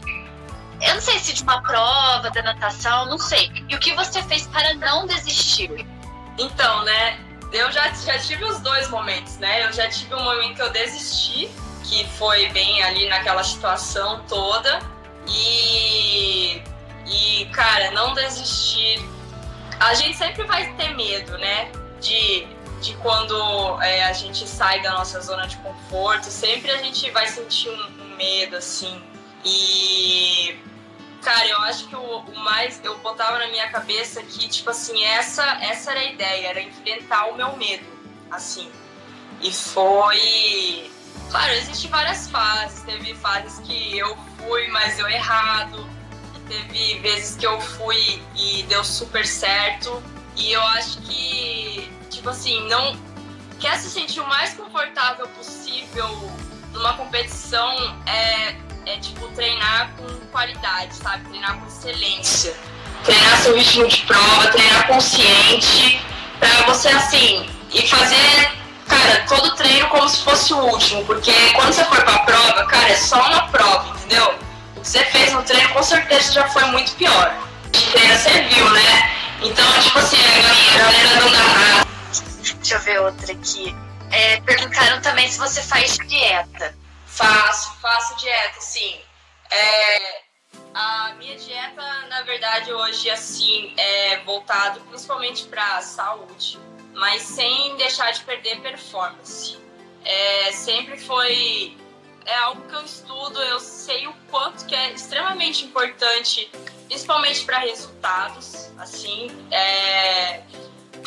[0.82, 3.52] eu não sei se de uma prova da natação, não sei.
[3.68, 5.86] E o que você fez para não desistir?
[6.38, 7.20] Então, né?
[7.52, 9.66] eu já, já tive os dois momentos, né?
[9.66, 11.50] Eu já tive um momento que eu desisti,
[11.84, 14.80] que foi bem ali naquela situação toda.
[15.28, 16.62] E,
[17.06, 19.00] e cara, não desistir.
[19.80, 21.72] A gente sempre vai ter medo, né?
[22.00, 22.48] De,
[22.82, 27.28] de quando é, a gente sai da nossa zona de conforto, sempre a gente vai
[27.28, 29.02] sentir um, um medo, assim.
[29.44, 30.60] E
[31.22, 32.80] Cara, eu acho que o, o, mais.
[32.84, 37.26] Eu botava na minha cabeça que, tipo assim, essa, essa era a ideia, era enfrentar
[37.28, 37.86] o meu medo,
[38.32, 38.72] assim.
[39.42, 40.90] E foi.
[41.30, 42.82] Claro, existem várias fases.
[42.84, 45.88] Teve fases que eu fui, mas deu errado.
[46.48, 50.02] Teve vezes que eu fui e deu super certo.
[50.36, 52.98] E eu acho que, tipo assim, não.
[53.60, 56.08] Quer se sentir o mais confortável possível
[56.72, 58.56] numa competição é
[58.86, 61.24] é tipo treinar com qualidade, sabe?
[61.26, 62.56] Treinar com excelência.
[63.04, 66.02] Treinar seu ritmo de prova, treinar consciente,
[66.40, 68.52] pra você assim, e fazer,
[68.88, 72.90] cara, todo treino como se fosse o último, porque quando você for pra prova, cara,
[72.90, 74.34] é só uma prova, entendeu?
[74.76, 77.34] O que você fez no treino com certeza já foi muito pior.
[77.72, 79.12] De treino você viu, né?
[79.42, 81.89] Então, tipo assim, a galera não dá.
[82.70, 83.76] Deixa eu ver outra aqui.
[84.12, 86.78] É, perguntaram também se você faz dieta.
[87.08, 89.02] Faço, faço dieta, sim.
[89.50, 90.22] É,
[90.76, 96.60] a minha dieta, na verdade, hoje, assim, é voltado principalmente para saúde,
[96.94, 99.58] mas sem deixar de perder performance.
[100.06, 101.76] É, sempre foi
[102.24, 106.48] é algo que eu estudo, eu sei o quanto que é extremamente importante,
[106.86, 109.32] principalmente para resultados, assim.
[109.50, 110.44] É,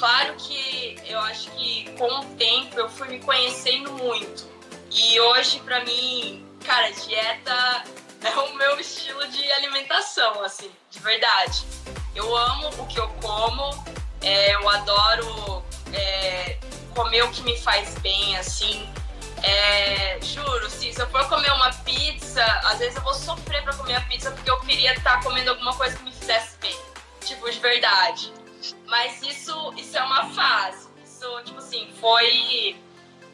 [0.02, 4.48] claro que eu acho que com o tempo eu fui me conhecendo muito.
[4.90, 7.84] E hoje, para mim, cara, dieta
[8.20, 11.64] é o meu estilo de alimentação, assim, de verdade.
[12.16, 13.84] Eu amo o que eu como,
[14.22, 16.58] é, eu adoro é,
[16.96, 18.92] comer o que me faz bem, assim.
[19.40, 23.72] É, juro, se, se eu for comer uma pizza, às vezes eu vou sofrer pra
[23.74, 26.76] comer a pizza porque eu queria estar tá comendo alguma coisa que me fizesse bem.
[27.20, 28.41] Tipo, de verdade.
[28.87, 30.88] Mas isso, isso é uma fase.
[31.05, 32.77] Isso, tipo assim, foi.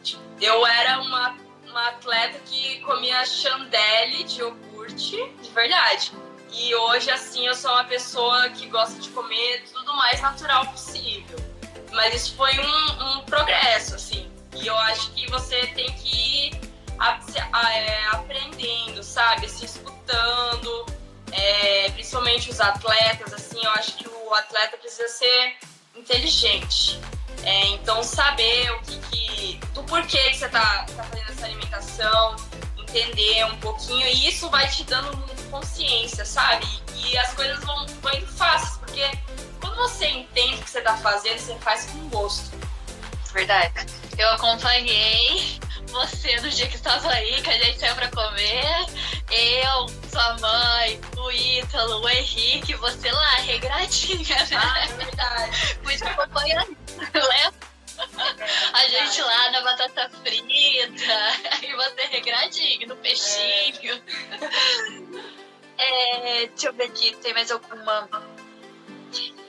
[0.02, 1.36] Tipo, eu era uma
[1.70, 6.12] uma atleta que comia chandelle de iogurte, de verdade.
[6.52, 11.38] E hoje, assim, eu sou uma pessoa que gosta de comer tudo mais natural possível.
[11.92, 14.30] Mas isso foi um, um progresso, assim.
[14.56, 16.60] E eu acho que você tem que ir
[16.98, 17.20] a,
[17.52, 19.48] a, é, aprendendo, sabe?
[19.48, 20.86] Se escutando.
[21.30, 25.56] É, principalmente os atletas, assim, eu acho que o atleta precisa ser
[25.94, 27.00] inteligente.
[27.44, 32.36] É, então, saber o que, que do porquê que você está tá fazendo essa alimentação,
[32.76, 35.16] entender um pouquinho, e isso vai te dando
[35.50, 36.66] consciência, sabe?
[36.94, 39.04] E, e as coisas vão, vão indo fáceis, porque
[39.60, 42.50] quando você entende o que você está fazendo, você faz com gosto.
[43.32, 43.86] Verdade.
[44.16, 48.86] Eu acompanhei você no dia que estava aí, que a gente saiu pra comer.
[49.30, 54.56] Eu, sua mãe, o Ítalo, o Henrique, você lá, regradinha, né?
[54.56, 55.78] Ah, é verdade.
[56.08, 56.76] Acompanhando,
[57.14, 57.68] lembra?
[58.72, 60.46] A gente lá na batata frita,
[61.62, 64.02] e você regradinho, no peixinho.
[65.76, 66.42] É.
[66.42, 68.08] É, deixa eu ver aqui, tem mais alguma.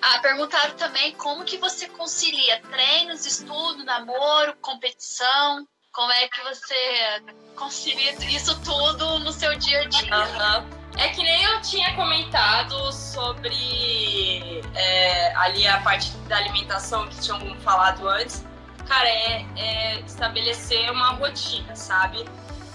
[0.01, 5.67] Ah, perguntaram também como que você concilia treinos, estudo, namoro, competição.
[5.91, 7.23] Como é que você
[7.55, 10.17] concilia isso tudo no seu dia a dia?
[10.17, 10.78] Uhum.
[10.97, 17.39] É que nem eu tinha comentado sobre é, ali a parte da alimentação que tinham
[17.61, 18.45] falado antes.
[18.87, 22.25] Cara, é, é estabelecer uma rotina, sabe?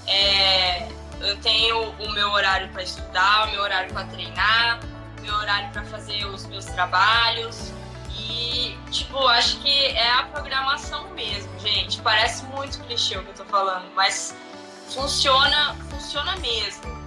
[0.06, 0.88] É,
[1.20, 4.80] eu tenho o meu horário para estudar, o meu horário para treinar,
[5.18, 7.72] o meu horário para fazer os meus trabalhos.
[8.16, 12.00] E, tipo, acho que é a programação mesmo, gente.
[12.00, 14.36] Parece muito clichê o que eu tô falando, mas
[14.88, 17.03] funciona, funciona mesmo.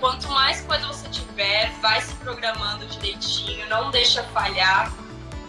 [0.00, 4.92] Quanto mais coisa você tiver, vai se programando direitinho, não deixa falhar.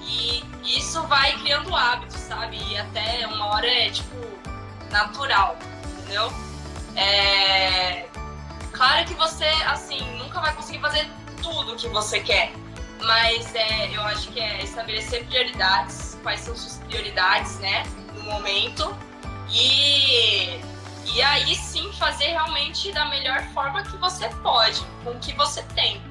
[0.02, 2.58] E isso vai criando hábitos, sabe?
[2.70, 4.16] E até uma hora é, tipo,
[4.90, 6.32] natural, entendeu?
[6.96, 8.06] É...
[8.72, 11.10] Claro que você, assim, nunca vai conseguir fazer
[11.42, 12.54] tudo o que você quer.
[13.02, 17.84] Mas é, eu acho que é estabelecer prioridades, quais são suas prioridades, né,
[18.16, 18.96] no momento.
[19.50, 20.60] E
[21.14, 25.64] e aí sim fazer realmente da melhor forma que você pode, com o que você
[25.76, 26.02] tem.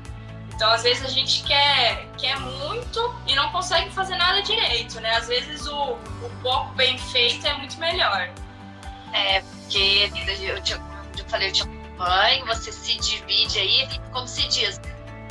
[0.54, 5.16] Então, às vezes a gente quer, quer muito e não consegue fazer nada direito, né?
[5.16, 8.30] Às vezes o, o pouco bem feito é muito melhor.
[9.12, 14.48] É, porque eu, te, eu falei, eu te acompanho, você se divide aí, como se
[14.48, 14.80] diz,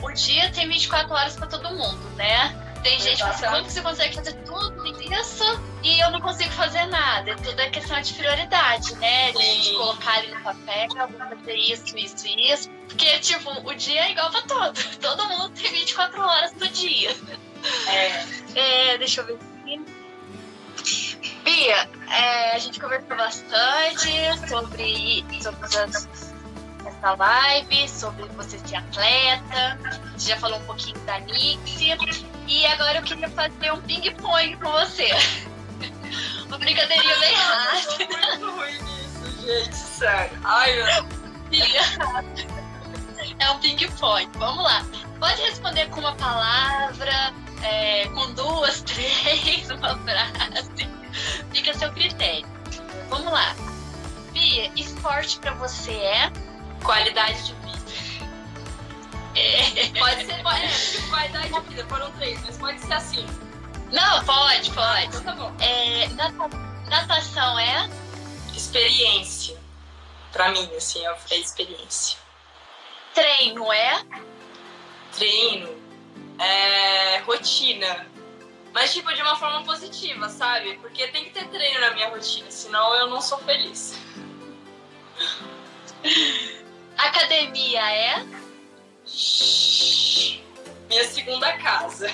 [0.04, 2.65] o dia tem 24 horas para todo mundo, né?
[2.86, 5.76] Tem gente que fala, quando você consegue fazer tudo isso?
[5.82, 7.32] e eu não consigo fazer nada.
[7.32, 9.32] É tudo é questão de prioridade, né?
[9.32, 12.70] De, de colocar ali no papel, fazer isso, isso e isso.
[12.88, 14.80] Porque, tipo, o dia é igual pra todo.
[15.02, 17.16] Todo mundo tem 24 horas do dia.
[17.88, 18.92] É.
[18.94, 19.84] é deixa eu ver aqui.
[21.44, 24.12] Bia, é, a gente conversou bastante
[24.48, 26.34] sobre, sobre as,
[26.86, 29.80] essa live, sobre você ser atleta.
[29.84, 31.98] A gente já falou um pouquinho da Nixie.
[32.48, 35.10] E agora eu queria fazer um ping-pong com você.
[36.48, 38.04] Uma brincadeirinha bem rápida.
[38.04, 40.40] Eu muito ruim nisso, gente, sério.
[40.44, 40.86] Ai, meu
[43.40, 44.30] É um ping-pong.
[44.38, 44.86] Vamos lá.
[45.20, 50.90] Pode responder com uma palavra, é, com duas, três, uma frase.
[51.52, 52.46] Fica a seu critério.
[53.10, 53.56] Vamos lá.
[54.34, 56.32] Bia, esporte pra você é?
[56.84, 57.85] Qualidade de vida.
[59.36, 60.00] É.
[60.00, 63.26] Pode ser, pode, é, tipo, qualidade de vida, foram três, mas pode ser assim.
[63.92, 65.06] Não, pode, pode.
[65.08, 65.54] Então tá bom.
[65.60, 66.08] É,
[66.90, 67.90] natação é?
[68.56, 69.58] Experiência.
[70.32, 72.18] Pra mim, assim, é, é experiência.
[73.14, 74.04] Treino é?
[75.14, 75.70] Treino
[76.40, 78.08] é rotina.
[78.74, 80.78] Mas, tipo, de uma forma positiva, sabe?
[80.80, 83.98] Porque tem que ter treino na minha rotina, senão eu não sou feliz.
[86.98, 88.45] Academia é?
[90.90, 92.08] Minha segunda casa.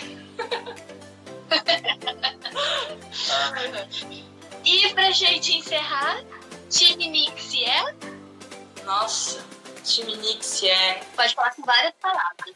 [4.63, 6.21] e pra gente encerrar,
[6.69, 7.95] time Nix é?
[8.84, 9.43] Nossa,
[9.84, 11.01] time Nix é.
[11.15, 12.56] Pode falar com várias palavras.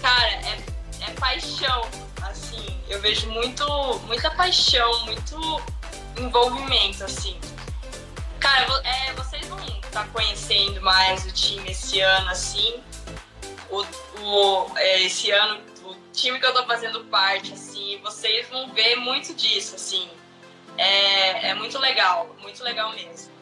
[0.00, 0.58] Cara, é,
[1.06, 1.88] é paixão.
[2.22, 3.64] Assim, eu vejo muito,
[4.06, 5.62] muita paixão, muito
[6.18, 7.38] envolvimento, assim.
[8.40, 12.82] Cara, é, vocês vão estar tá conhecendo mais o time esse ano, assim.
[13.70, 13.84] O,
[14.20, 15.60] o, é, esse ano
[16.12, 20.08] time que eu tô fazendo parte, assim, vocês vão ver muito disso, assim.
[20.76, 23.32] É, é muito legal, muito legal mesmo.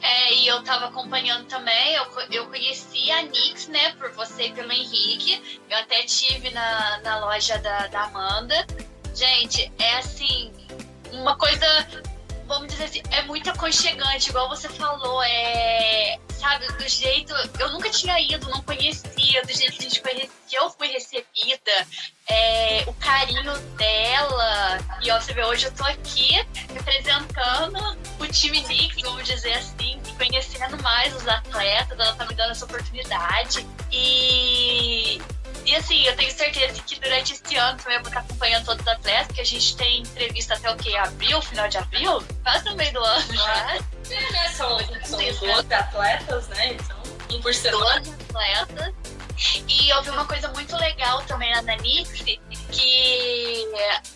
[0.00, 4.52] É, e eu tava acompanhando também, eu, eu conheci a Nix, né, por você e
[4.52, 5.60] pelo Henrique.
[5.68, 8.66] Eu até tive na, na loja da, da Amanda.
[9.14, 10.52] Gente, é assim,
[11.12, 11.66] uma coisa
[12.46, 17.90] vamos dizer assim, é muito aconchegante, igual você falou, é, sabe, do jeito, eu nunca
[17.90, 21.86] tinha ido, não conhecia, do jeito que a gente que eu fui recebida,
[22.28, 26.34] é, o carinho dela, e ó, você vê, hoje eu tô aqui
[26.72, 32.52] representando o time Knicks, vamos dizer assim, conhecendo mais os atletas, ela tá me dando
[32.52, 35.20] essa oportunidade, e
[35.64, 38.82] e assim, eu tenho certeza que durante esse ano também eu vou estar acompanhando todos
[38.82, 40.94] os atletas, porque a gente tem entrevista até o que?
[40.96, 42.22] Abril, final de abril?
[42.42, 43.72] Quase no meio do ano já.
[43.72, 43.80] É,
[44.32, 44.48] né?
[44.50, 46.74] São, são 12 atletas, né?
[46.74, 48.00] Então, um por semana.
[48.00, 48.94] 12 atletas.
[49.68, 52.10] E eu vi uma coisa muito legal também na Nanix,
[52.70, 53.68] que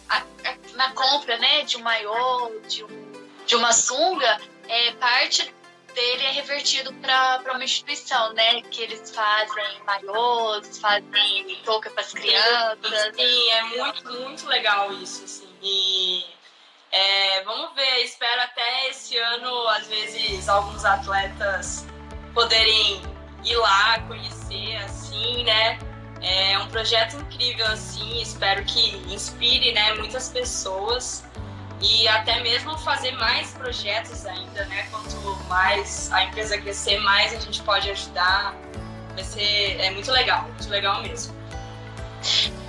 [0.08, 3.12] a, a, na compra né, de um maiô, de, um,
[3.44, 5.52] de uma sunga, é, parte
[5.98, 8.62] dele é revertido para uma instituição, né?
[8.62, 13.16] Que eles fazem maiôs, fazem touca para as crianças.
[13.16, 15.48] Sim, é muito, muito legal isso, assim.
[15.60, 16.24] E
[16.92, 21.84] é, vamos ver, espero até esse ano, às vezes, alguns atletas
[22.32, 23.02] poderem
[23.44, 25.80] ir lá, conhecer, assim, né?
[26.22, 31.24] É um projeto incrível, assim, espero que inspire, né, muitas pessoas
[31.80, 34.86] e até mesmo fazer mais projetos ainda, né?
[34.90, 35.16] Quanto
[35.48, 38.54] mais a empresa crescer, mais a gente pode ajudar.
[39.14, 41.36] Vai ser é muito legal, muito legal mesmo.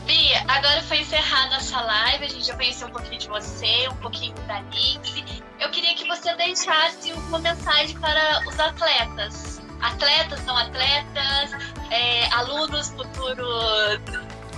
[0.05, 3.95] Bia, agora foi encerrada essa live, a gente já conheceu um pouquinho de você, um
[3.97, 5.23] pouquinho da Nix.
[5.59, 9.61] Eu queria que você deixasse uma mensagem para os atletas.
[9.81, 11.51] Atletas, não atletas,
[11.91, 13.99] é, alunos, futuros,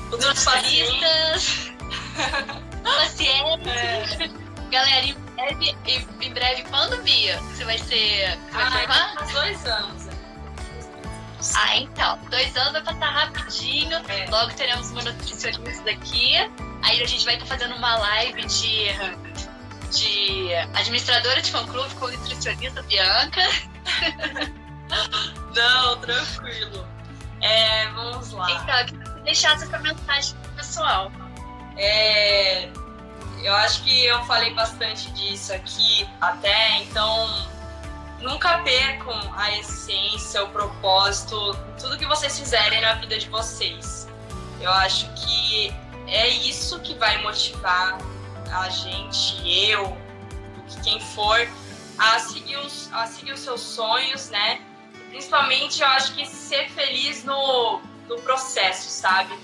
[0.09, 1.71] futuros pacientes.
[2.83, 4.31] pacientes.
[4.37, 4.40] É.
[4.71, 5.77] Galera, em breve,
[6.21, 7.37] em breve, quando, Bia?
[7.39, 8.37] Você vai ser.
[8.51, 10.05] Vai ah, dois anos.
[10.05, 10.13] Né?
[11.55, 12.17] Ah, então.
[12.29, 13.97] Dois anos vai passar rapidinho.
[14.07, 14.29] É.
[14.29, 16.35] Logo teremos uma nutricionista aqui.
[16.83, 18.85] Aí a gente vai estar fazendo uma live de,
[19.91, 23.41] de administradora de fã-clube com nutricionista Bianca.
[25.53, 26.87] Não, tranquilo.
[27.41, 28.51] É, vamos lá.
[28.51, 31.11] Então, eu queria deixar essa mensagem pro pessoal.
[31.77, 32.69] É,
[33.43, 37.47] eu acho que eu falei bastante disso aqui até, então
[38.19, 44.07] nunca percam a essência, o propósito, tudo que vocês fizerem na vida de vocês.
[44.59, 45.73] Eu acho que
[46.07, 47.97] é isso que vai motivar
[48.51, 49.97] a gente, eu,
[50.83, 51.47] quem for,
[51.97, 54.61] a seguir os, a seguir os seus sonhos, né?
[55.09, 59.37] Principalmente, eu acho que ser feliz no, no processo, sabe?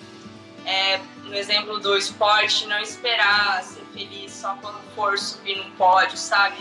[0.65, 3.63] É, no exemplo do esporte, não esperar
[3.97, 6.57] feliz só quando for subir num pódio, sabe?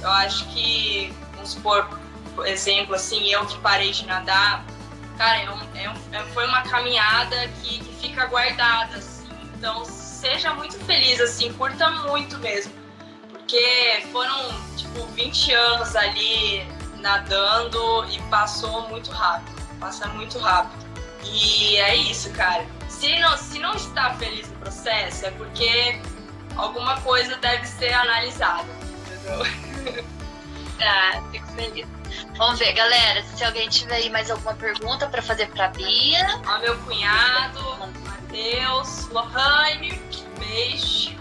[0.00, 1.88] Eu acho que, vamos supor,
[2.34, 4.64] por exemplo, assim, eu que parei de nadar,
[5.18, 9.28] cara, é um, é um, é, foi uma caminhada que, que fica guardada, assim.
[9.54, 12.72] Então, seja muito feliz, assim, curta muito mesmo.
[13.30, 19.54] Porque foram, tipo, 20 anos ali nadando e passou muito rápido.
[19.78, 20.84] Passa muito rápido.
[21.24, 22.66] E é isso, cara.
[22.88, 26.00] Se não, se não está feliz no processo, é porque
[26.56, 28.68] alguma coisa deve ser analisada,
[29.06, 30.04] entendeu?
[30.80, 31.86] Ah, fico feliz.
[32.36, 36.40] Vamos ver, galera, se alguém tiver aí mais alguma pergunta para fazer para Bia.
[36.46, 37.60] Ó, meu cunhado,
[38.04, 40.00] Matheus, Lohane,
[40.38, 41.14] beijo.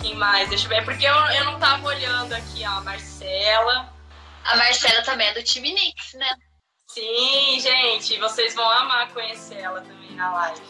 [0.00, 0.48] Quem mais?
[0.48, 3.92] Deixa eu ver, porque eu, eu não tava olhando aqui, ó, a Marcela.
[4.44, 6.34] A Marcela também é do time Nix, né?
[6.88, 10.60] Sim, gente, vocês vão amar conhecer ela também na live.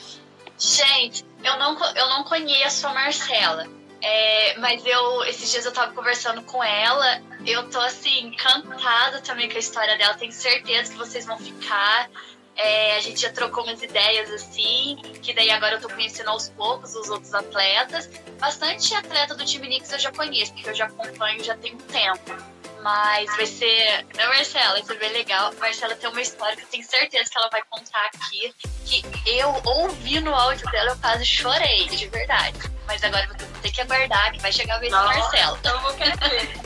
[0.59, 3.78] Gente, eu não, eu não conheço a Marcela.
[4.01, 9.49] É, mas eu, esses dias eu tava conversando com ela, eu tô assim, encantada também
[9.49, 12.09] com a história dela, tenho certeza que vocês vão ficar.
[12.55, 16.49] É, a gente já trocou umas ideias assim, que daí agora eu tô conhecendo aos
[16.51, 18.09] poucos os outros atletas.
[18.39, 21.79] Bastante atleta do time Nix eu já conheço, porque eu já acompanho já tem um
[21.79, 22.58] tempo.
[22.89, 24.07] Mas vai ser.
[24.17, 24.73] Né, Marcela?
[24.73, 25.53] Vai ser bem legal.
[25.61, 28.55] Marcela tem uma história que eu tenho certeza que ela vai contar aqui.
[28.87, 32.59] Que eu ouvi no áudio dela, eu quase chorei, de verdade.
[32.87, 35.59] Mas agora eu vou ter que aguardar, que vai chegar a vez da Marcela.
[35.59, 36.61] Então eu vou querer.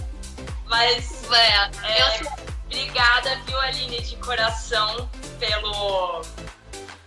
[0.67, 1.25] Mas.
[1.33, 2.33] É, é, eu...
[2.67, 5.11] Obrigada, viu, Aline, de coração,
[5.41, 6.23] pelo,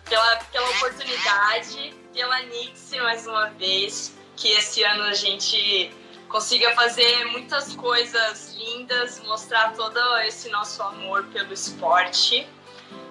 [0.09, 4.13] pela, pela oportunidade, pela Nix mais uma vez.
[4.35, 5.89] Que esse ano a gente
[6.29, 12.47] consiga fazer muitas coisas lindas, mostrar todo esse nosso amor pelo esporte.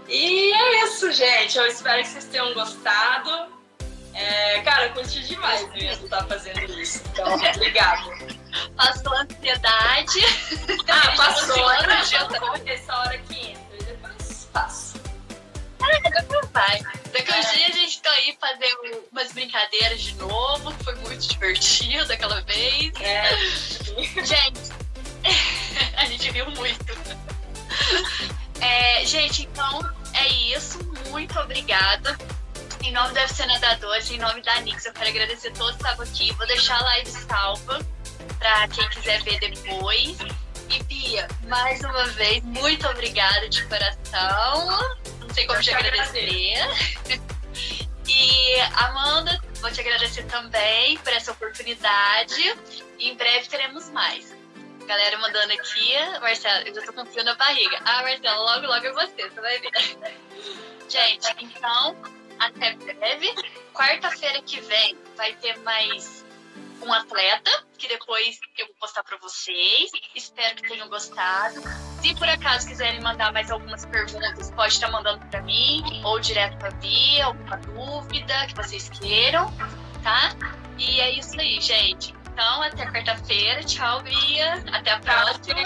[0.09, 1.57] E é isso, gente.
[1.57, 3.53] Eu espero que vocês tenham gostado.
[4.15, 7.03] É, cara, eu curti demais mesmo estar tá fazendo isso.
[7.13, 8.03] Então, obrigada.
[8.77, 10.21] Passou a ansiedade.
[10.89, 11.57] Ah, passou.
[11.57, 13.77] Não, essa hora que entra.
[13.81, 14.99] E depois passa.
[16.53, 16.81] Vai.
[17.15, 21.21] Daqui uns dias a gente tá aí fazendo umas brincadeiras de novo, que foi muito
[21.31, 22.93] divertido aquela vez.
[23.01, 23.37] É.
[24.27, 24.61] Gente,
[25.97, 26.93] a gente viu muito.
[28.61, 30.79] É, gente, então é isso.
[31.11, 32.19] Muito obrigada.
[32.83, 36.05] Em nome da FC Nadadores, em nome da Nix, eu quero agradecer todos que estavam
[36.05, 36.33] aqui.
[36.35, 37.79] Vou deixar a live salva
[38.39, 40.19] para quem quiser ver depois.
[40.69, 44.97] E Bia, mais uma vez, muito obrigada de coração.
[45.35, 46.29] Sei como te agradecer.
[48.07, 52.57] e Amanda, vou te agradecer também por essa oportunidade.
[52.99, 54.33] E em breve teremos mais.
[54.87, 57.81] Galera mandando aqui, Marcela, eu já tô com frio na barriga.
[57.85, 59.71] Ah, Marcela, logo, logo é você, você vai ver.
[60.89, 61.97] Gente, então,
[62.39, 63.35] até breve.
[63.73, 66.24] Quarta-feira que vem vai ter mais
[66.83, 69.91] um atleta, que depois eu vou postar para vocês.
[70.15, 71.61] Espero que tenham gostado.
[72.01, 76.59] Se por acaso quiserem mandar mais algumas perguntas, pode estar mandando para mim ou direto
[76.59, 79.53] para Bia, alguma dúvida que vocês queiram,
[80.03, 80.35] tá?
[80.79, 82.15] E é isso aí, gente.
[82.33, 83.63] Então, até quarta-feira.
[83.63, 84.55] Tchau, Bia.
[84.73, 85.61] Até a próxima.